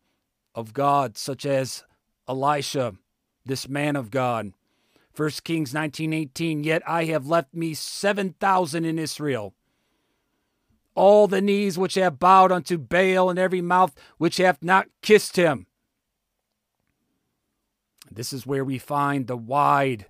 of 0.55 0.73
God, 0.73 1.17
such 1.17 1.45
as 1.45 1.83
Elisha, 2.27 2.95
this 3.45 3.67
man 3.67 3.95
of 3.95 4.09
God. 4.09 4.53
1 5.17 5.43
Kings 5.43 5.73
19:18 5.73 6.63
Yet 6.63 6.83
I 6.87 7.05
have 7.05 7.25
left 7.25 7.53
me 7.53 7.73
7,000 7.73 8.85
in 8.85 8.99
Israel. 8.99 9.55
All 10.93 11.27
the 11.27 11.41
knees 11.41 11.77
which 11.77 11.95
have 11.95 12.19
bowed 12.19 12.51
unto 12.51 12.77
Baal 12.77 13.29
and 13.29 13.39
every 13.39 13.61
mouth 13.61 13.95
which 14.17 14.37
hath 14.37 14.63
not 14.63 14.87
kissed 15.01 15.35
him. 15.35 15.65
This 18.11 18.31
is 18.31 18.45
where 18.45 18.63
we 18.63 18.77
find 18.77 19.25
the 19.25 19.37
wide 19.37 20.05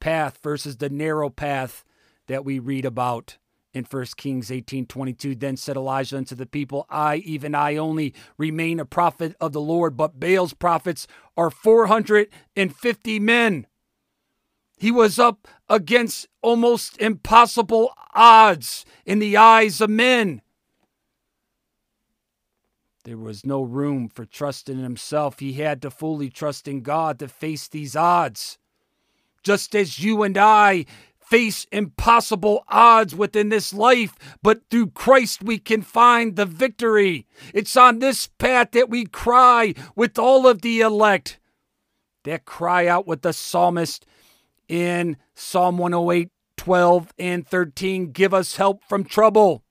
path 0.00 0.38
versus 0.42 0.78
the 0.78 0.90
narrow 0.90 1.30
path 1.30 1.84
that 2.26 2.44
we 2.44 2.58
read 2.58 2.84
about 2.84 3.38
in 3.72 3.84
1 3.84 4.16
Kings 4.16 4.50
18:22 4.50 5.38
then 5.38 5.56
said 5.56 5.76
Elijah 5.76 6.16
unto 6.16 6.34
the 6.34 6.46
people 6.46 6.86
I 6.90 7.16
even 7.16 7.54
I 7.54 7.76
only 7.76 8.14
remain 8.36 8.78
a 8.80 8.84
prophet 8.84 9.36
of 9.40 9.52
the 9.52 9.60
Lord 9.60 9.96
but 9.96 10.20
Baal's 10.20 10.54
prophets 10.54 11.06
are 11.36 11.50
450 11.50 13.20
men 13.20 13.66
he 14.84 14.90
was 14.90 15.18
up 15.18 15.48
against 15.66 16.28
almost 16.42 17.00
impossible 17.00 17.90
odds 18.14 18.84
in 19.06 19.18
the 19.18 19.34
eyes 19.34 19.80
of 19.80 19.88
men. 19.88 20.42
There 23.04 23.16
was 23.16 23.46
no 23.46 23.62
room 23.62 24.10
for 24.10 24.26
trust 24.26 24.68
in 24.68 24.76
himself. 24.76 25.38
He 25.38 25.54
had 25.54 25.80
to 25.80 25.90
fully 25.90 26.28
trust 26.28 26.68
in 26.68 26.82
God 26.82 27.18
to 27.20 27.28
face 27.28 27.66
these 27.66 27.96
odds. 27.96 28.58
Just 29.42 29.74
as 29.74 30.00
you 30.00 30.22
and 30.22 30.36
I 30.36 30.84
face 31.18 31.66
impossible 31.72 32.62
odds 32.68 33.14
within 33.14 33.48
this 33.48 33.72
life, 33.72 34.14
but 34.42 34.68
through 34.68 34.88
Christ 34.88 35.42
we 35.42 35.56
can 35.56 35.80
find 35.80 36.36
the 36.36 36.44
victory. 36.44 37.26
It's 37.54 37.74
on 37.74 38.00
this 38.00 38.26
path 38.26 38.72
that 38.72 38.90
we 38.90 39.06
cry 39.06 39.72
with 39.96 40.18
all 40.18 40.46
of 40.46 40.60
the 40.60 40.82
elect, 40.82 41.40
that 42.24 42.44
cry 42.44 42.86
out 42.86 43.06
with 43.06 43.22
the 43.22 43.32
psalmist 43.32 44.04
in 44.68 45.16
Psalm 45.34 45.78
108, 45.78 46.30
12, 46.56 47.12
and 47.18 47.46
13 47.46 48.12
Give 48.12 48.32
us 48.32 48.56
help 48.56 48.82
from 48.84 49.04
trouble. 49.04 49.64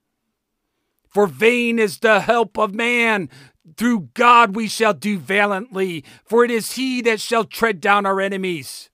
For 1.08 1.28
vain 1.28 1.78
is 1.78 2.00
the 2.00 2.22
help 2.22 2.58
of 2.58 2.74
man. 2.74 3.30
Through 3.78 4.10
God 4.14 4.56
we 4.56 4.68
shall 4.68 4.94
do 4.94 5.18
valiantly, 5.18 6.04
for 6.26 6.44
it 6.44 6.52
is 6.52 6.74
he 6.74 7.02
that 7.02 7.22
shall 7.22 7.46
tread 7.46 7.80
down 7.80 8.06
our 8.06 8.20
enemies. 8.20 8.90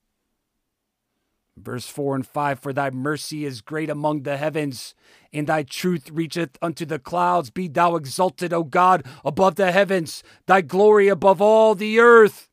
Verse 1.57 1.87
4 1.87 2.15
and 2.15 2.27
5 2.27 2.59
For 2.59 2.73
thy 2.73 2.89
mercy 2.89 3.45
is 3.45 3.61
great 3.61 3.89
among 3.89 4.23
the 4.23 4.37
heavens, 4.37 4.93
and 5.33 5.47
thy 5.47 5.63
truth 5.63 6.09
reacheth 6.11 6.57
unto 6.61 6.85
the 6.85 6.99
clouds. 6.99 7.49
Be 7.49 7.67
thou 7.67 7.95
exalted, 7.95 8.53
O 8.53 8.63
God, 8.63 9.05
above 9.23 9.55
the 9.55 9.71
heavens, 9.71 10.23
thy 10.45 10.61
glory 10.61 11.07
above 11.07 11.41
all 11.41 11.73
the 11.73 11.99
earth. 11.99 12.48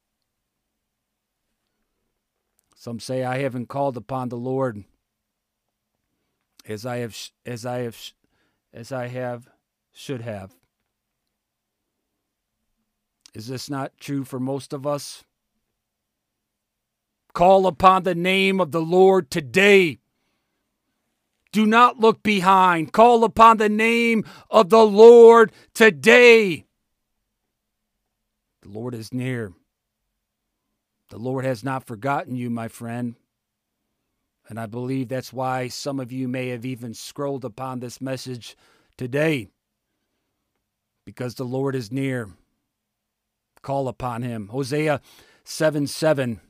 Some 2.87 3.01
say 3.01 3.25
I 3.25 3.39
haven't 3.39 3.67
called 3.67 3.97
upon 3.97 4.29
the 4.29 4.37
Lord 4.37 4.85
as 6.69 6.87
I 6.87 6.99
have 6.99 7.19
as 7.45 7.67
I 7.67 7.79
have 7.79 7.99
as 8.73 8.93
I 8.93 9.09
have 9.09 9.49
should 9.93 10.21
have. 10.21 10.55
Is 13.35 13.49
this 13.49 13.69
not 13.69 13.99
true 13.99 14.23
for 14.23 14.39
most 14.39 14.73
of 14.73 14.87
us? 14.87 15.25
Call 17.35 17.67
upon 17.67 18.05
the 18.05 18.15
name 18.15 18.61
of 18.61 18.71
the 18.71 18.83
Lord 18.83 19.33
today. 19.33 19.99
Do 21.51 21.67
not 21.67 21.99
look 21.99 22.23
behind. 22.23 22.93
Call 22.93 23.25
upon 23.25 23.57
the 23.57 23.69
name 23.69 24.23
of 24.49 24.69
the 24.69 24.87
Lord 24.87 25.51
today. 25.75 26.67
The 28.63 28.69
Lord 28.69 28.95
is 28.95 29.13
near. 29.13 29.55
The 31.09 31.19
Lord 31.19 31.45
has 31.45 31.63
not 31.63 31.87
forgotten 31.87 32.35
you, 32.35 32.51
my 32.51 32.69
friend. 32.69 33.15
And 34.49 34.59
I 34.59 34.67
believe 34.67 35.09
that's 35.09 35.33
why 35.33 35.69
some 35.69 36.01
of 36.01 36.13
you 36.13 36.29
may 36.29 36.49
have 36.49 36.65
even 36.65 36.95
scrolled 36.95 37.45
upon 37.45 37.81
this 37.81 38.01
message 38.01 38.57
today. 38.97 39.49
Because 41.05 41.35
the 41.35 41.45
Lord 41.45 41.75
is 41.75 41.93
near. 41.93 42.31
Call 43.63 43.89
upon 43.89 44.23
him. 44.23 44.49
Hosea 44.49 45.01
7 45.45 45.87
7 45.87 46.41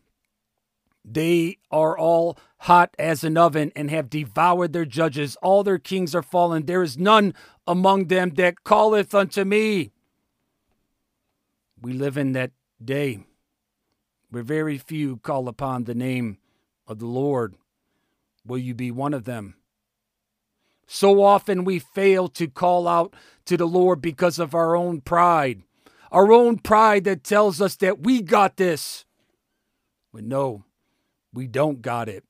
they 1.08 1.58
are 1.70 1.96
all 1.96 2.36
hot 2.58 2.92
as 2.98 3.22
an 3.22 3.38
oven 3.38 3.70
and 3.76 3.90
have 3.90 4.10
devoured 4.10 4.72
their 4.72 4.84
judges. 4.84 5.36
All 5.36 5.62
their 5.62 5.78
kings 5.78 6.16
are 6.16 6.22
fallen. 6.22 6.66
There 6.66 6.82
is 6.82 6.98
none 6.98 7.32
among 7.64 8.06
them 8.06 8.30
that 8.30 8.64
calleth 8.64 9.14
unto 9.14 9.44
me. 9.44 9.92
We 11.80 11.92
live 11.92 12.16
in 12.16 12.32
that 12.32 12.50
day 12.84 13.20
where 14.30 14.42
very 14.42 14.78
few 14.78 15.18
call 15.18 15.48
upon 15.48 15.84
the 15.84 15.94
name 15.94 16.38
of 16.86 16.98
the 16.98 17.06
Lord. 17.06 17.54
Will 18.44 18.58
you 18.58 18.74
be 18.74 18.90
one 18.90 19.14
of 19.14 19.24
them? 19.24 19.56
So 20.86 21.22
often 21.22 21.64
we 21.64 21.78
fail 21.78 22.28
to 22.28 22.46
call 22.46 22.86
out 22.86 23.14
to 23.46 23.56
the 23.56 23.66
Lord 23.66 24.00
because 24.00 24.38
of 24.38 24.54
our 24.54 24.76
own 24.76 25.00
pride, 25.00 25.62
our 26.12 26.32
own 26.32 26.58
pride 26.58 27.04
that 27.04 27.24
tells 27.24 27.60
us 27.60 27.76
that 27.76 28.00
we 28.04 28.22
got 28.22 28.56
this. 28.56 29.04
But 30.12 30.24
no, 30.24 30.64
we 31.32 31.46
don't 31.46 31.82
got 31.82 32.08
it. 32.08 32.24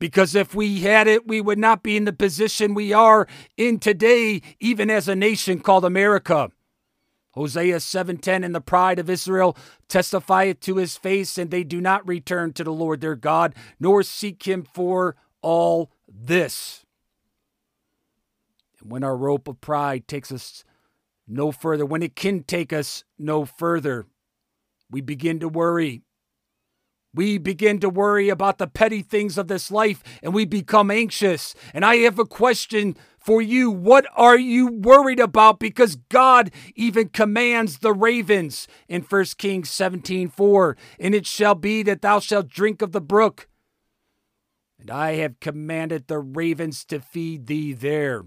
Because 0.00 0.34
if 0.34 0.54
we 0.54 0.80
had 0.80 1.08
it, 1.08 1.26
we 1.26 1.40
would 1.40 1.58
not 1.58 1.82
be 1.82 1.96
in 1.96 2.04
the 2.04 2.12
position 2.12 2.74
we 2.74 2.92
are 2.92 3.26
in 3.56 3.78
today, 3.78 4.42
even 4.60 4.90
as 4.90 5.08
a 5.08 5.16
nation 5.16 5.60
called 5.60 5.84
America. 5.84 6.50
Hosea 7.38 7.76
7:10 7.76 8.44
and 8.44 8.54
the 8.54 8.60
pride 8.60 8.98
of 8.98 9.08
Israel 9.08 9.56
testify 9.88 10.44
it 10.44 10.60
to 10.62 10.76
his 10.76 10.96
face 10.96 11.38
and 11.38 11.50
they 11.50 11.62
do 11.62 11.80
not 11.80 12.06
return 12.06 12.52
to 12.54 12.64
the 12.64 12.72
Lord 12.72 13.00
their 13.00 13.14
God 13.14 13.54
nor 13.78 14.02
seek 14.02 14.42
him 14.42 14.64
for 14.64 15.16
all 15.40 15.92
this. 16.08 16.84
And 18.80 18.90
when 18.90 19.04
our 19.04 19.16
rope 19.16 19.46
of 19.46 19.60
pride 19.60 20.08
takes 20.08 20.32
us 20.32 20.64
no 21.26 21.52
further, 21.52 21.86
when 21.86 22.02
it 22.02 22.16
can 22.16 22.42
take 22.42 22.72
us 22.72 23.04
no 23.18 23.44
further, 23.44 24.06
we 24.90 25.00
begin 25.00 25.38
to 25.40 25.48
worry 25.48 26.02
we 27.18 27.36
begin 27.36 27.80
to 27.80 27.90
worry 27.90 28.28
about 28.28 28.58
the 28.58 28.68
petty 28.68 29.02
things 29.02 29.36
of 29.36 29.48
this 29.48 29.72
life 29.72 30.04
and 30.22 30.32
we 30.32 30.44
become 30.44 30.88
anxious. 30.88 31.52
And 31.74 31.84
I 31.84 31.96
have 31.96 32.16
a 32.16 32.24
question 32.24 32.96
for 33.18 33.42
you. 33.42 33.72
What 33.72 34.06
are 34.14 34.38
you 34.38 34.68
worried 34.68 35.18
about? 35.18 35.58
Because 35.58 35.96
God 35.96 36.52
even 36.76 37.08
commands 37.08 37.78
the 37.78 37.92
ravens 37.92 38.68
in 38.86 39.02
1 39.02 39.24
Kings 39.36 39.68
17 39.68 40.28
4. 40.28 40.76
And 41.00 41.12
it 41.12 41.26
shall 41.26 41.56
be 41.56 41.82
that 41.82 42.02
thou 42.02 42.20
shalt 42.20 42.46
drink 42.46 42.82
of 42.82 42.92
the 42.92 43.00
brook. 43.00 43.48
And 44.78 44.88
I 44.88 45.16
have 45.16 45.40
commanded 45.40 46.06
the 46.06 46.20
ravens 46.20 46.84
to 46.84 47.00
feed 47.00 47.48
thee 47.48 47.72
there. 47.72 48.26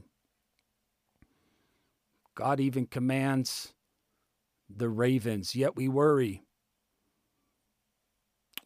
God 2.36 2.60
even 2.60 2.88
commands 2.88 3.74
the 4.70 4.90
ravens, 4.90 5.56
yet 5.56 5.78
we 5.78 5.88
worry. 5.88 6.44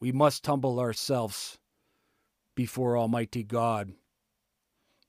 We 0.06 0.12
must 0.12 0.46
humble 0.46 0.80
ourselves 0.80 1.58
before 2.54 2.96
Almighty 2.96 3.42
God. 3.42 3.94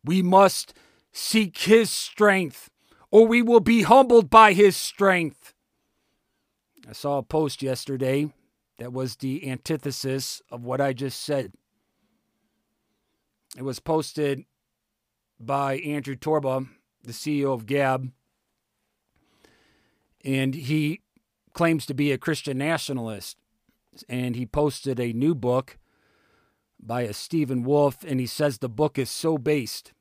We 0.02 0.22
must 0.22 0.72
seek 1.12 1.58
His 1.58 1.90
strength, 1.90 2.70
or 3.10 3.26
we 3.26 3.42
will 3.42 3.60
be 3.60 3.82
humbled 3.82 4.30
by 4.30 4.54
His 4.54 4.74
strength. 4.74 5.52
I 6.88 6.94
saw 6.94 7.18
a 7.18 7.22
post 7.22 7.60
yesterday 7.60 8.32
that 8.78 8.90
was 8.90 9.16
the 9.16 9.46
antithesis 9.50 10.40
of 10.50 10.64
what 10.64 10.80
I 10.80 10.94
just 10.94 11.20
said. 11.20 11.52
It 13.54 13.64
was 13.64 13.80
posted 13.80 14.46
by 15.38 15.76
Andrew 15.80 16.16
Torba, 16.16 16.68
the 17.04 17.12
CEO 17.12 17.52
of 17.52 17.66
Gab, 17.66 18.12
and 20.24 20.54
he 20.54 21.02
claims 21.52 21.84
to 21.84 21.92
be 21.92 22.12
a 22.12 22.16
Christian 22.16 22.56
nationalist. 22.56 23.36
And 24.08 24.36
he 24.36 24.46
posted 24.46 24.98
a 25.00 25.12
new 25.12 25.34
book 25.34 25.78
by 26.80 27.02
a 27.02 27.12
Stephen 27.12 27.62
Wolfe, 27.64 28.04
and 28.04 28.20
he 28.20 28.26
says 28.26 28.58
the 28.58 28.68
book 28.68 28.98
is 28.98 29.10
so 29.10 29.38
based. 29.38 29.92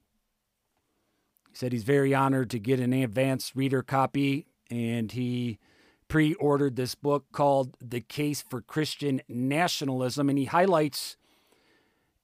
He 1.49 1.55
said 1.55 1.71
he's 1.71 1.83
very 1.83 2.13
honored 2.13 2.49
to 2.51 2.59
get 2.59 2.79
an 2.79 2.93
advanced 2.93 3.55
reader 3.55 3.81
copy, 3.81 4.47
and 4.69 5.11
he 5.11 5.59
pre 6.07 6.33
ordered 6.35 6.75
this 6.75 6.95
book 6.95 7.25
called 7.31 7.77
The 7.81 8.01
Case 8.01 8.41
for 8.41 8.61
Christian 8.61 9.21
Nationalism, 9.27 10.29
and 10.29 10.37
he 10.37 10.45
highlights 10.45 11.17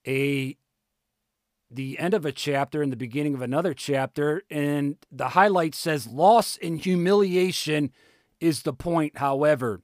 a 0.08 0.58
the 1.74 1.98
end 2.00 2.13
of 2.13 2.25
a 2.25 2.34
chapter 2.34 2.82
and 2.82 2.92
the 2.92 2.98
beginning 2.98 3.34
of 3.34 3.42
another 3.42 3.74
chapter, 3.74 4.44
and 4.50 4.98
the 5.10 5.30
highlight 5.30 5.74
says 5.74 6.06
loss 6.06 6.58
and 6.62 6.80
humiliation 6.82 7.92
is 8.42 8.63
the 8.63 8.74
point, 8.74 9.18
however. 9.18 9.82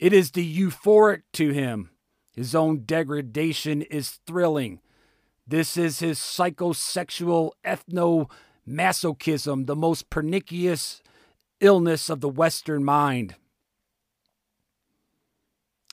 It 0.00 0.12
is 0.14 0.32
the 0.32 0.58
euphoric 0.58 1.22
to 1.34 1.50
him. 1.50 1.90
His 2.32 2.54
own 2.54 2.84
degradation 2.84 3.82
is 3.82 4.18
thrilling. 4.26 4.80
This 5.46 5.76
is 5.76 5.98
his 5.98 6.18
psychosexual 6.18 7.50
ethno-masochism, 7.66 9.66
the 9.66 9.76
most 9.76 10.08
pernicious 10.08 11.02
illness 11.60 12.08
of 12.08 12.22
the 12.22 12.30
Western 12.30 12.82
mind. 12.82 13.34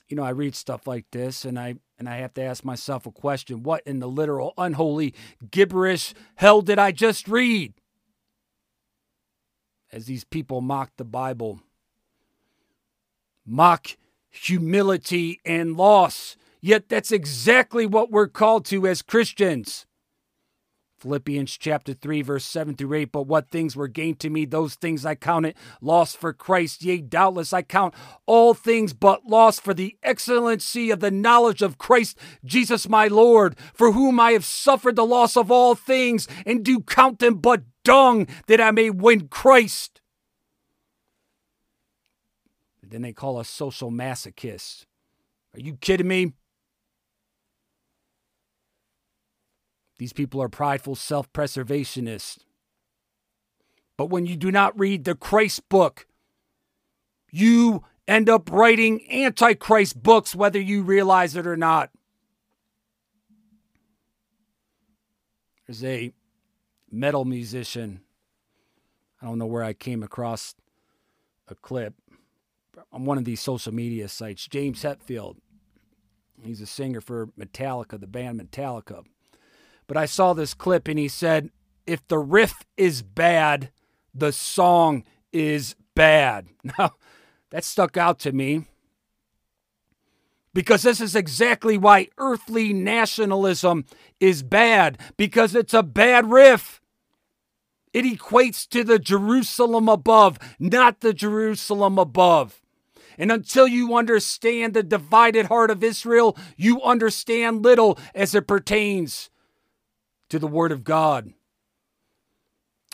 You 0.08 0.16
know, 0.16 0.24
I 0.24 0.30
read 0.30 0.56
stuff 0.56 0.86
like 0.86 1.04
this 1.12 1.44
and 1.44 1.58
I 1.58 1.74
and 1.98 2.08
I 2.08 2.16
have 2.18 2.32
to 2.34 2.42
ask 2.42 2.64
myself 2.64 3.04
a 3.04 3.10
question. 3.10 3.62
What 3.62 3.82
in 3.84 3.98
the 3.98 4.08
literal 4.08 4.54
unholy 4.56 5.12
gibberish 5.50 6.14
hell 6.36 6.62
did 6.62 6.78
I 6.78 6.92
just 6.92 7.28
read? 7.28 7.74
As 9.92 10.06
these 10.06 10.24
people 10.24 10.62
mock 10.62 10.92
the 10.96 11.04
Bible, 11.04 11.60
mock 13.48 13.96
humility 14.30 15.40
and 15.44 15.76
loss. 15.76 16.36
Yet 16.60 16.88
that's 16.88 17.12
exactly 17.12 17.86
what 17.86 18.10
we're 18.10 18.28
called 18.28 18.64
to 18.66 18.86
as 18.86 19.02
Christians. 19.02 19.86
Philippians 20.98 21.56
chapter 21.56 21.94
3, 21.94 22.22
verse 22.22 22.44
7 22.44 22.74
through 22.74 22.94
8. 22.94 23.12
But 23.12 23.28
what 23.28 23.48
things 23.50 23.76
were 23.76 23.86
gained 23.86 24.18
to 24.20 24.30
me, 24.30 24.44
those 24.44 24.74
things 24.74 25.06
I 25.06 25.14
counted 25.14 25.54
lost 25.80 26.16
for 26.16 26.32
Christ. 26.32 26.82
Yea, 26.82 26.98
doubtless 26.98 27.52
I 27.52 27.62
count 27.62 27.94
all 28.26 28.52
things 28.52 28.92
but 28.92 29.24
loss 29.24 29.60
for 29.60 29.74
the 29.74 29.96
excellency 30.02 30.90
of 30.90 30.98
the 30.98 31.12
knowledge 31.12 31.62
of 31.62 31.78
Christ 31.78 32.18
Jesus 32.44 32.88
my 32.88 33.06
Lord, 33.06 33.56
for 33.72 33.92
whom 33.92 34.18
I 34.18 34.32
have 34.32 34.44
suffered 34.44 34.96
the 34.96 35.06
loss 35.06 35.36
of 35.36 35.52
all 35.52 35.76
things, 35.76 36.26
and 36.44 36.64
do 36.64 36.80
count 36.80 37.20
them 37.20 37.34
but 37.36 37.62
dung, 37.84 38.26
that 38.48 38.60
I 38.60 38.72
may 38.72 38.90
win 38.90 39.28
Christ. 39.28 40.00
Then 42.90 43.02
they 43.02 43.12
call 43.12 43.36
us 43.36 43.48
social 43.48 43.90
masochists. 43.90 44.84
Are 45.54 45.60
you 45.60 45.76
kidding 45.76 46.08
me? 46.08 46.32
These 49.98 50.12
people 50.12 50.40
are 50.40 50.48
prideful 50.48 50.94
self 50.94 51.32
preservationists. 51.32 52.38
But 53.96 54.06
when 54.06 54.26
you 54.26 54.36
do 54.36 54.52
not 54.52 54.78
read 54.78 55.04
the 55.04 55.16
Christ 55.16 55.68
book, 55.68 56.06
you 57.30 57.84
end 58.06 58.28
up 58.28 58.50
writing 58.50 59.02
antichrist 59.10 60.00
books, 60.00 60.34
whether 60.34 60.60
you 60.60 60.82
realize 60.82 61.34
it 61.34 61.46
or 61.46 61.56
not. 61.56 61.90
There's 65.66 65.84
a 65.84 66.12
metal 66.90 67.24
musician. 67.24 68.00
I 69.20 69.26
don't 69.26 69.38
know 69.38 69.46
where 69.46 69.64
I 69.64 69.72
came 69.72 70.02
across 70.02 70.54
a 71.48 71.54
clip 71.56 71.94
on 72.92 73.04
one 73.04 73.18
of 73.18 73.24
these 73.24 73.40
social 73.40 73.72
media 73.72 74.08
sites. 74.08 74.46
James 74.46 74.82
Hetfield. 74.82 75.36
He's 76.42 76.60
a 76.60 76.66
singer 76.66 77.00
for 77.00 77.26
Metallica, 77.38 77.98
the 77.98 78.06
band 78.06 78.40
Metallica. 78.40 79.04
But 79.86 79.96
I 79.96 80.06
saw 80.06 80.32
this 80.32 80.54
clip 80.54 80.86
and 80.88 80.98
he 80.98 81.08
said, 81.08 81.50
if 81.86 82.06
the 82.06 82.18
riff 82.18 82.64
is 82.76 83.02
bad, 83.02 83.70
the 84.14 84.32
song 84.32 85.04
is 85.32 85.74
bad. 85.94 86.48
Now, 86.78 86.94
that 87.50 87.64
stuck 87.64 87.96
out 87.96 88.18
to 88.20 88.32
me 88.32 88.66
because 90.52 90.82
this 90.82 91.00
is 91.00 91.16
exactly 91.16 91.78
why 91.78 92.08
earthly 92.18 92.72
nationalism 92.74 93.86
is 94.20 94.42
bad 94.42 94.98
because 95.16 95.54
it's 95.54 95.72
a 95.72 95.82
bad 95.82 96.30
riff. 96.30 96.82
It 97.92 98.04
equates 98.04 98.68
to 98.68 98.84
the 98.84 98.98
Jerusalem 98.98 99.88
above, 99.88 100.38
not 100.58 101.00
the 101.00 101.14
Jerusalem 101.14 101.98
above. 101.98 102.60
And 103.18 103.32
until 103.32 103.66
you 103.66 103.96
understand 103.96 104.72
the 104.72 104.82
divided 104.84 105.46
heart 105.46 105.70
of 105.70 105.82
Israel, 105.82 106.36
you 106.56 106.80
understand 106.82 107.64
little 107.64 107.98
as 108.14 108.34
it 108.34 108.46
pertains 108.46 109.28
to 110.30 110.38
the 110.38 110.46
word 110.46 110.70
of 110.70 110.84
God. 110.84 111.34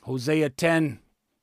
Hosea 0.04 0.50
10, 0.50 0.98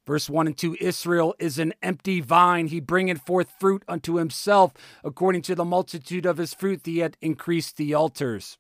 verse 0.06 0.30
1 0.30 0.48
and 0.48 0.58
2 0.58 0.78
Israel 0.80 1.36
is 1.40 1.60
an 1.60 1.74
empty 1.82 2.22
vine. 2.22 2.68
He 2.68 2.80
bringeth 2.80 3.22
forth 3.22 3.50
fruit 3.60 3.84
unto 3.88 4.16
himself. 4.16 4.74
According 5.04 5.44
to 5.44 5.56
the 5.56 5.66
multitude 5.66 6.26
of 6.26 6.38
his 6.38 6.54
fruit, 6.54 6.82
he 6.84 7.00
hath 7.00 7.18
increased 7.22 7.78
the 7.78 7.94
altars. 7.94 8.58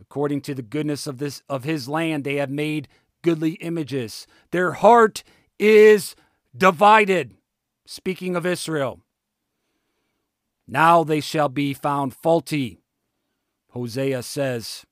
According 0.00 0.40
to 0.42 0.54
the 0.54 0.62
goodness 0.62 1.06
of 1.06 1.18
this 1.18 1.42
of 1.48 1.64
his 1.64 1.88
land, 1.88 2.24
they 2.24 2.36
have 2.36 2.50
made 2.50 2.88
goodly 3.22 3.52
images. 3.52 4.26
Their 4.50 4.72
heart 4.72 5.22
is 5.58 6.16
divided. 6.56 7.34
Speaking 7.86 8.36
of 8.36 8.46
Israel. 8.46 9.00
Now 10.70 11.02
they 11.02 11.20
shall 11.20 11.48
be 11.48 11.74
found 11.74 12.14
faulty. 12.14 12.78
Hosea 13.70 14.22
says, 14.22 14.86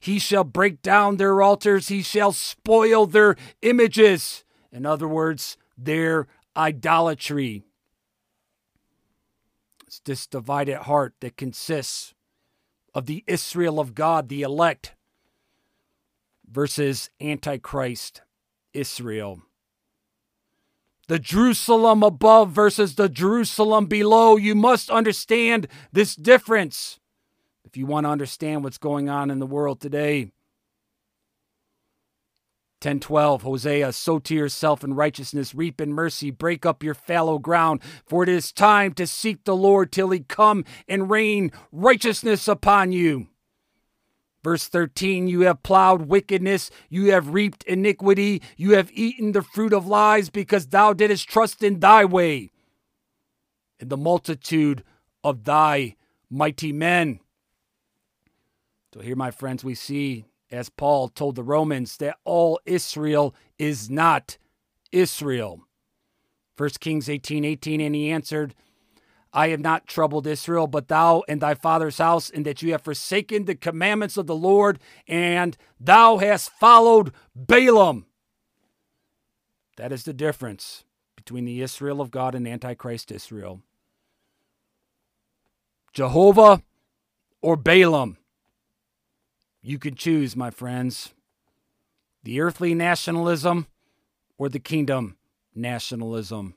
he 0.00 0.18
shall 0.18 0.44
break 0.44 0.80
down 0.80 1.16
their 1.16 1.42
altars. 1.42 1.88
He 1.88 2.02
shall 2.02 2.32
spoil 2.32 3.06
their 3.06 3.36
images. 3.60 4.44
In 4.72 4.86
other 4.86 5.06
words, 5.06 5.58
their 5.76 6.26
idolatry. 6.56 7.62
It's 9.86 10.00
this 10.00 10.26
divided 10.26 10.78
heart 10.78 11.14
that 11.20 11.36
consists 11.36 12.14
of 12.94 13.06
the 13.06 13.22
Israel 13.26 13.78
of 13.78 13.94
God, 13.94 14.28
the 14.28 14.42
elect, 14.42 14.94
versus 16.50 17.10
Antichrist 17.20 18.22
Israel. 18.72 19.42
The 21.10 21.18
Jerusalem 21.18 22.04
above 22.04 22.52
versus 22.52 22.94
the 22.94 23.08
Jerusalem 23.08 23.86
below. 23.86 24.36
You 24.36 24.54
must 24.54 24.88
understand 24.90 25.66
this 25.90 26.14
difference 26.14 27.00
if 27.64 27.76
you 27.76 27.84
want 27.84 28.04
to 28.04 28.10
understand 28.10 28.62
what's 28.62 28.78
going 28.78 29.08
on 29.08 29.28
in 29.28 29.40
the 29.40 29.44
world 29.44 29.80
today. 29.80 30.30
1012 32.80 33.42
Hosea, 33.42 33.92
sow 33.92 34.20
to 34.20 34.36
yourself 34.36 34.84
in 34.84 34.94
righteousness, 34.94 35.52
reap 35.52 35.80
in 35.80 35.92
mercy, 35.92 36.30
break 36.30 36.64
up 36.64 36.84
your 36.84 36.94
fallow 36.94 37.40
ground, 37.40 37.80
for 38.06 38.22
it 38.22 38.28
is 38.28 38.52
time 38.52 38.94
to 38.94 39.04
seek 39.04 39.42
the 39.42 39.56
Lord 39.56 39.90
till 39.90 40.10
he 40.10 40.20
come 40.20 40.64
and 40.86 41.10
rain 41.10 41.50
righteousness 41.72 42.46
upon 42.46 42.92
you. 42.92 43.26
Verse 44.42 44.68
13, 44.68 45.28
you 45.28 45.42
have 45.42 45.62
plowed 45.62 46.02
wickedness, 46.02 46.70
you 46.88 47.12
have 47.12 47.34
reaped 47.34 47.62
iniquity, 47.64 48.40
you 48.56 48.74
have 48.74 48.90
eaten 48.92 49.32
the 49.32 49.42
fruit 49.42 49.74
of 49.74 49.86
lies, 49.86 50.30
because 50.30 50.66
thou 50.66 50.94
didst 50.94 51.28
trust 51.28 51.62
in 51.62 51.80
thy 51.80 52.06
way, 52.06 52.50
in 53.78 53.88
the 53.88 53.98
multitude 53.98 54.82
of 55.22 55.44
thy 55.44 55.94
mighty 56.30 56.72
men. 56.72 57.20
So 58.94 59.00
here, 59.00 59.16
my 59.16 59.30
friends, 59.30 59.62
we 59.62 59.74
see, 59.74 60.24
as 60.50 60.70
Paul 60.70 61.08
told 61.08 61.36
the 61.36 61.42
Romans, 61.42 61.98
that 61.98 62.16
all 62.24 62.58
Israel 62.64 63.34
is 63.58 63.90
not 63.90 64.38
Israel. 64.90 65.60
1 66.56 66.70
Kings 66.80 67.08
18 67.08 67.44
18, 67.44 67.80
and 67.80 67.94
he 67.94 68.10
answered, 68.10 68.54
I 69.32 69.48
have 69.48 69.60
not 69.60 69.86
troubled 69.86 70.26
Israel, 70.26 70.66
but 70.66 70.88
thou 70.88 71.22
and 71.28 71.40
thy 71.40 71.54
father's 71.54 71.98
house, 71.98 72.30
in 72.30 72.42
that 72.42 72.62
you 72.62 72.72
have 72.72 72.82
forsaken 72.82 73.44
the 73.44 73.54
commandments 73.54 74.16
of 74.16 74.26
the 74.26 74.34
Lord, 74.34 74.80
and 75.06 75.56
thou 75.78 76.18
hast 76.18 76.50
followed 76.50 77.12
Baalim. 77.38 78.04
That 79.76 79.92
is 79.92 80.02
the 80.02 80.12
difference 80.12 80.84
between 81.16 81.44
the 81.44 81.62
Israel 81.62 82.00
of 82.00 82.10
God 82.10 82.34
and 82.34 82.46
Antichrist 82.46 83.12
Israel. 83.12 83.62
Jehovah 85.92 86.62
or 87.40 87.56
Baalim? 87.56 88.16
You 89.62 89.78
can 89.78 89.94
choose, 89.94 90.34
my 90.34 90.50
friends. 90.50 91.12
The 92.22 92.40
earthly 92.40 92.74
nationalism 92.74 93.66
or 94.38 94.48
the 94.48 94.58
kingdom 94.58 95.16
nationalism. 95.54 96.54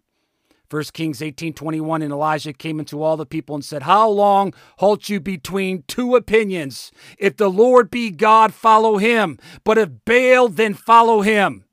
1 0.73 0.91
Kings 0.93 1.21
18:21 1.21 2.01
and 2.01 2.12
Elijah 2.12 2.51
came 2.51 2.79
into 2.79 3.03
all 3.03 3.15
the 3.15 3.27
people 3.27 3.53
and 3.53 3.63
said, 3.63 3.83
"How 3.83 4.09
long 4.09 4.55
halt 4.79 5.07
you 5.07 5.19
between 5.19 5.83
two 5.83 6.15
opinions? 6.15 6.91
If 7.19 7.38
the 7.38 7.47
Lord 7.47 7.91
be 7.91 8.09
God, 8.09 8.55
follow 8.55 8.97
him, 8.97 9.38
but 9.63 9.77
if 9.77 9.91
Baal, 10.03 10.49
then 10.49 10.73
follow 10.73 11.21
him." 11.21 11.65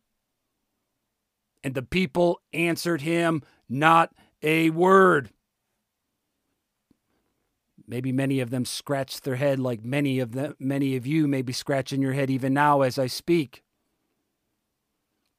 And 1.64 1.74
the 1.74 1.82
people 1.82 2.42
answered 2.52 3.00
him 3.00 3.42
not 3.70 4.12
a 4.42 4.68
word. 4.68 5.30
Maybe 7.86 8.12
many 8.12 8.40
of 8.40 8.50
them 8.50 8.66
scratched 8.66 9.24
their 9.24 9.36
head 9.36 9.58
like 9.58 9.82
many 9.82 10.18
of 10.18 10.32
them 10.32 10.56
many 10.58 10.94
of 10.94 11.06
you 11.06 11.26
may 11.26 11.40
be 11.40 11.54
scratching 11.54 12.02
your 12.02 12.12
head 12.12 12.28
even 12.28 12.52
now 12.52 12.82
as 12.82 12.98
I 12.98 13.06
speak. 13.06 13.64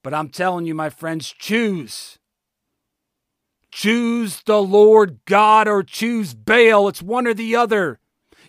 But 0.01 0.15
I'm 0.15 0.29
telling 0.29 0.65
you 0.65 0.73
my 0.73 0.89
friends, 0.89 1.31
choose. 1.31 2.17
Choose 3.71 4.41
the 4.45 4.61
Lord 4.61 5.19
God 5.25 5.67
or 5.67 5.81
choose 5.81 6.33
Baal. 6.33 6.87
It's 6.89 7.01
one 7.01 7.25
or 7.25 7.33
the 7.33 7.55
other. 7.55 7.99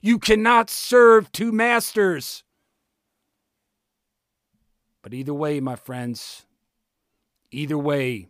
You 0.02 0.18
cannot 0.18 0.68
serve 0.68 1.30
two 1.30 1.52
masters. 1.52 2.42
But 5.02 5.14
either 5.14 5.34
way, 5.34 5.60
my 5.60 5.76
friends, 5.76 6.44
either 7.50 7.78
way, 7.78 8.28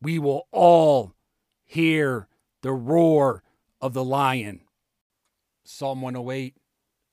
we 0.00 0.18
will 0.18 0.48
all 0.50 1.14
hear 1.64 2.28
the 2.62 2.72
roar 2.72 3.42
of 3.80 3.92
the 3.92 4.04
lion. 4.04 4.60
Psalm 5.64 6.00
108. 6.00 6.56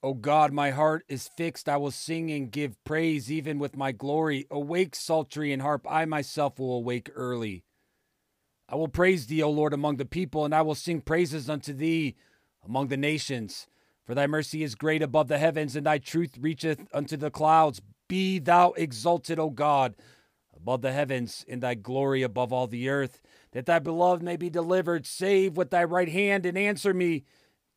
O 0.01 0.13
God, 0.13 0.53
my 0.53 0.71
heart 0.71 1.03
is 1.09 1.29
fixed. 1.35 1.67
I 1.67 1.75
will 1.75 1.91
sing 1.91 2.31
and 2.31 2.49
give 2.49 2.81
praise 2.85 3.29
even 3.29 3.59
with 3.59 3.75
my 3.75 3.91
glory. 3.91 4.47
Awake, 4.49 4.95
psaltery 4.95 5.51
and 5.51 5.61
harp. 5.61 5.85
I 5.89 6.05
myself 6.05 6.57
will 6.57 6.73
awake 6.77 7.09
early. 7.15 7.63
I 8.71 8.75
will 8.75 8.87
praise 8.87 9.25
thee, 9.25 9.41
O 9.41 9.49
Lord, 9.49 9.73
among 9.73 9.97
the 9.97 10.05
people, 10.05 10.45
and 10.45 10.53
I 10.53 10.61
will 10.61 10.75
sing 10.75 11.01
praises 11.01 11.49
unto 11.49 11.73
thee 11.73 12.15
among 12.63 12.89
the 12.89 12.97
nations. 12.97 13.67
For 14.05 14.13
thy 14.13 14.27
mercy 14.27 14.61
is 14.61 14.75
great 14.75 15.01
above 15.01 15.27
the 15.27 15.39
heavens, 15.39 15.75
and 15.75 15.85
thy 15.85 15.97
truth 15.97 16.37
reacheth 16.39 16.87
unto 16.93 17.17
the 17.17 17.31
clouds. 17.31 17.81
Be 18.07 18.37
thou 18.37 18.71
exalted, 18.71 19.39
O 19.39 19.49
God, 19.49 19.95
above 20.55 20.81
the 20.81 20.91
heavens, 20.91 21.43
in 21.47 21.61
thy 21.61 21.73
glory 21.73 22.21
above 22.21 22.53
all 22.53 22.67
the 22.67 22.89
earth, 22.89 23.21
that 23.53 23.65
thy 23.65 23.79
beloved 23.79 24.21
may 24.21 24.35
be 24.35 24.51
delivered. 24.51 25.07
Save 25.07 25.57
with 25.57 25.71
thy 25.71 25.83
right 25.83 26.09
hand 26.09 26.45
and 26.45 26.57
answer 26.57 26.93
me. 26.93 27.23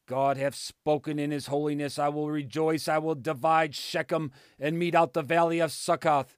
God 0.07 0.37
hath 0.37 0.55
spoken 0.55 1.19
in 1.19 1.31
his 1.31 1.47
holiness. 1.47 1.99
I 1.99 2.09
will 2.09 2.31
rejoice. 2.31 2.87
I 2.87 2.99
will 2.99 3.15
divide 3.15 3.75
Shechem 3.75 4.31
and 4.61 4.79
mete 4.79 4.95
out 4.95 5.15
the 5.15 5.23
valley 5.23 5.61
of 5.61 5.73
Succoth. 5.73 6.37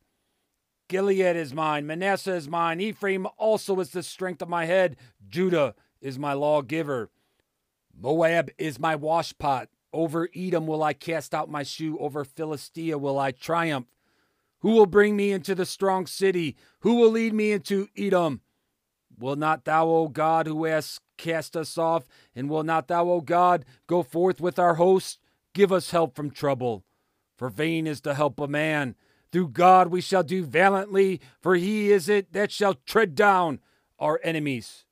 Gilead 0.88 1.36
is 1.36 1.54
mine, 1.54 1.86
Manasseh 1.86 2.34
is 2.34 2.48
mine, 2.48 2.80
Ephraim 2.80 3.26
also 3.38 3.80
is 3.80 3.90
the 3.90 4.02
strength 4.02 4.42
of 4.42 4.48
my 4.48 4.66
head, 4.66 4.96
Judah 5.28 5.74
is 6.00 6.18
my 6.18 6.34
lawgiver. 6.34 7.10
Moab 7.98 8.50
is 8.58 8.78
my 8.78 8.96
washpot. 8.96 9.68
Over 9.92 10.28
Edom 10.34 10.66
will 10.66 10.82
I 10.82 10.92
cast 10.92 11.34
out 11.34 11.48
my 11.48 11.62
shoe, 11.62 11.96
over 11.98 12.24
Philistia 12.24 12.98
will 12.98 13.18
I 13.18 13.30
triumph. 13.30 13.86
Who 14.60 14.72
will 14.72 14.86
bring 14.86 15.16
me 15.16 15.30
into 15.30 15.54
the 15.54 15.66
strong 15.66 16.06
city? 16.06 16.56
Who 16.80 16.96
will 16.96 17.10
lead 17.10 17.32
me 17.32 17.52
into 17.52 17.88
Edom? 17.96 18.40
Will 19.18 19.36
not 19.36 19.64
thou, 19.64 19.86
O 19.88 20.08
God, 20.08 20.46
who 20.46 20.64
hast 20.64 21.00
cast 21.16 21.56
us 21.56 21.78
off, 21.78 22.08
and 22.34 22.50
will 22.50 22.64
not 22.64 22.88
thou, 22.88 23.08
O 23.08 23.20
God, 23.20 23.64
go 23.86 24.02
forth 24.02 24.40
with 24.40 24.58
our 24.58 24.74
host? 24.74 25.20
Give 25.52 25.70
us 25.70 25.92
help 25.92 26.16
from 26.16 26.30
trouble. 26.30 26.82
For 27.36 27.48
vain 27.48 27.86
is 27.86 28.00
the 28.00 28.14
help 28.14 28.40
of 28.40 28.50
man. 28.50 28.96
Through 29.34 29.48
God 29.48 29.88
we 29.88 30.00
shall 30.00 30.22
do 30.22 30.44
valiantly, 30.44 31.20
for 31.40 31.56
he 31.56 31.90
is 31.90 32.08
it 32.08 32.32
that 32.34 32.52
shall 32.52 32.74
tread 32.86 33.16
down 33.16 33.58
our 33.98 34.20
enemies. 34.22 34.84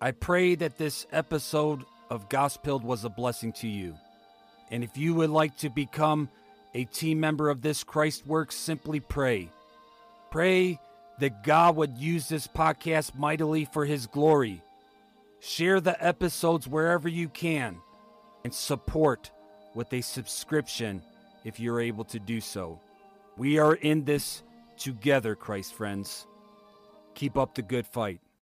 I 0.00 0.12
pray 0.12 0.54
that 0.54 0.78
this 0.78 1.04
episode 1.10 1.82
of 2.08 2.28
Gospeled 2.28 2.84
was 2.84 3.04
a 3.04 3.08
blessing 3.08 3.52
to 3.54 3.66
you. 3.66 3.96
And 4.70 4.84
if 4.84 4.96
you 4.96 5.12
would 5.14 5.30
like 5.30 5.56
to 5.56 5.70
become 5.70 6.28
a 6.72 6.84
team 6.84 7.18
member 7.18 7.50
of 7.50 7.62
this 7.62 7.82
Christ 7.82 8.28
Works, 8.28 8.54
simply 8.54 9.00
pray. 9.00 9.50
Pray 10.30 10.78
that 11.18 11.42
God 11.42 11.74
would 11.74 11.98
use 11.98 12.28
this 12.28 12.46
podcast 12.46 13.16
mightily 13.16 13.64
for 13.64 13.84
His 13.84 14.06
glory. 14.06 14.62
Share 15.40 15.80
the 15.80 16.00
episodes 16.00 16.68
wherever 16.68 17.08
you 17.08 17.28
can 17.28 17.76
and 18.44 18.54
support 18.54 19.32
with 19.74 19.92
a 19.92 20.00
subscription 20.00 21.02
if 21.44 21.60
you're 21.60 21.80
able 21.80 22.04
to 22.04 22.18
do 22.18 22.40
so. 22.40 22.80
We 23.36 23.58
are 23.58 23.74
in 23.74 24.04
this 24.04 24.42
together, 24.76 25.34
Christ 25.34 25.74
friends. 25.74 26.26
Keep 27.14 27.38
up 27.38 27.54
the 27.54 27.62
good 27.62 27.86
fight. 27.86 28.20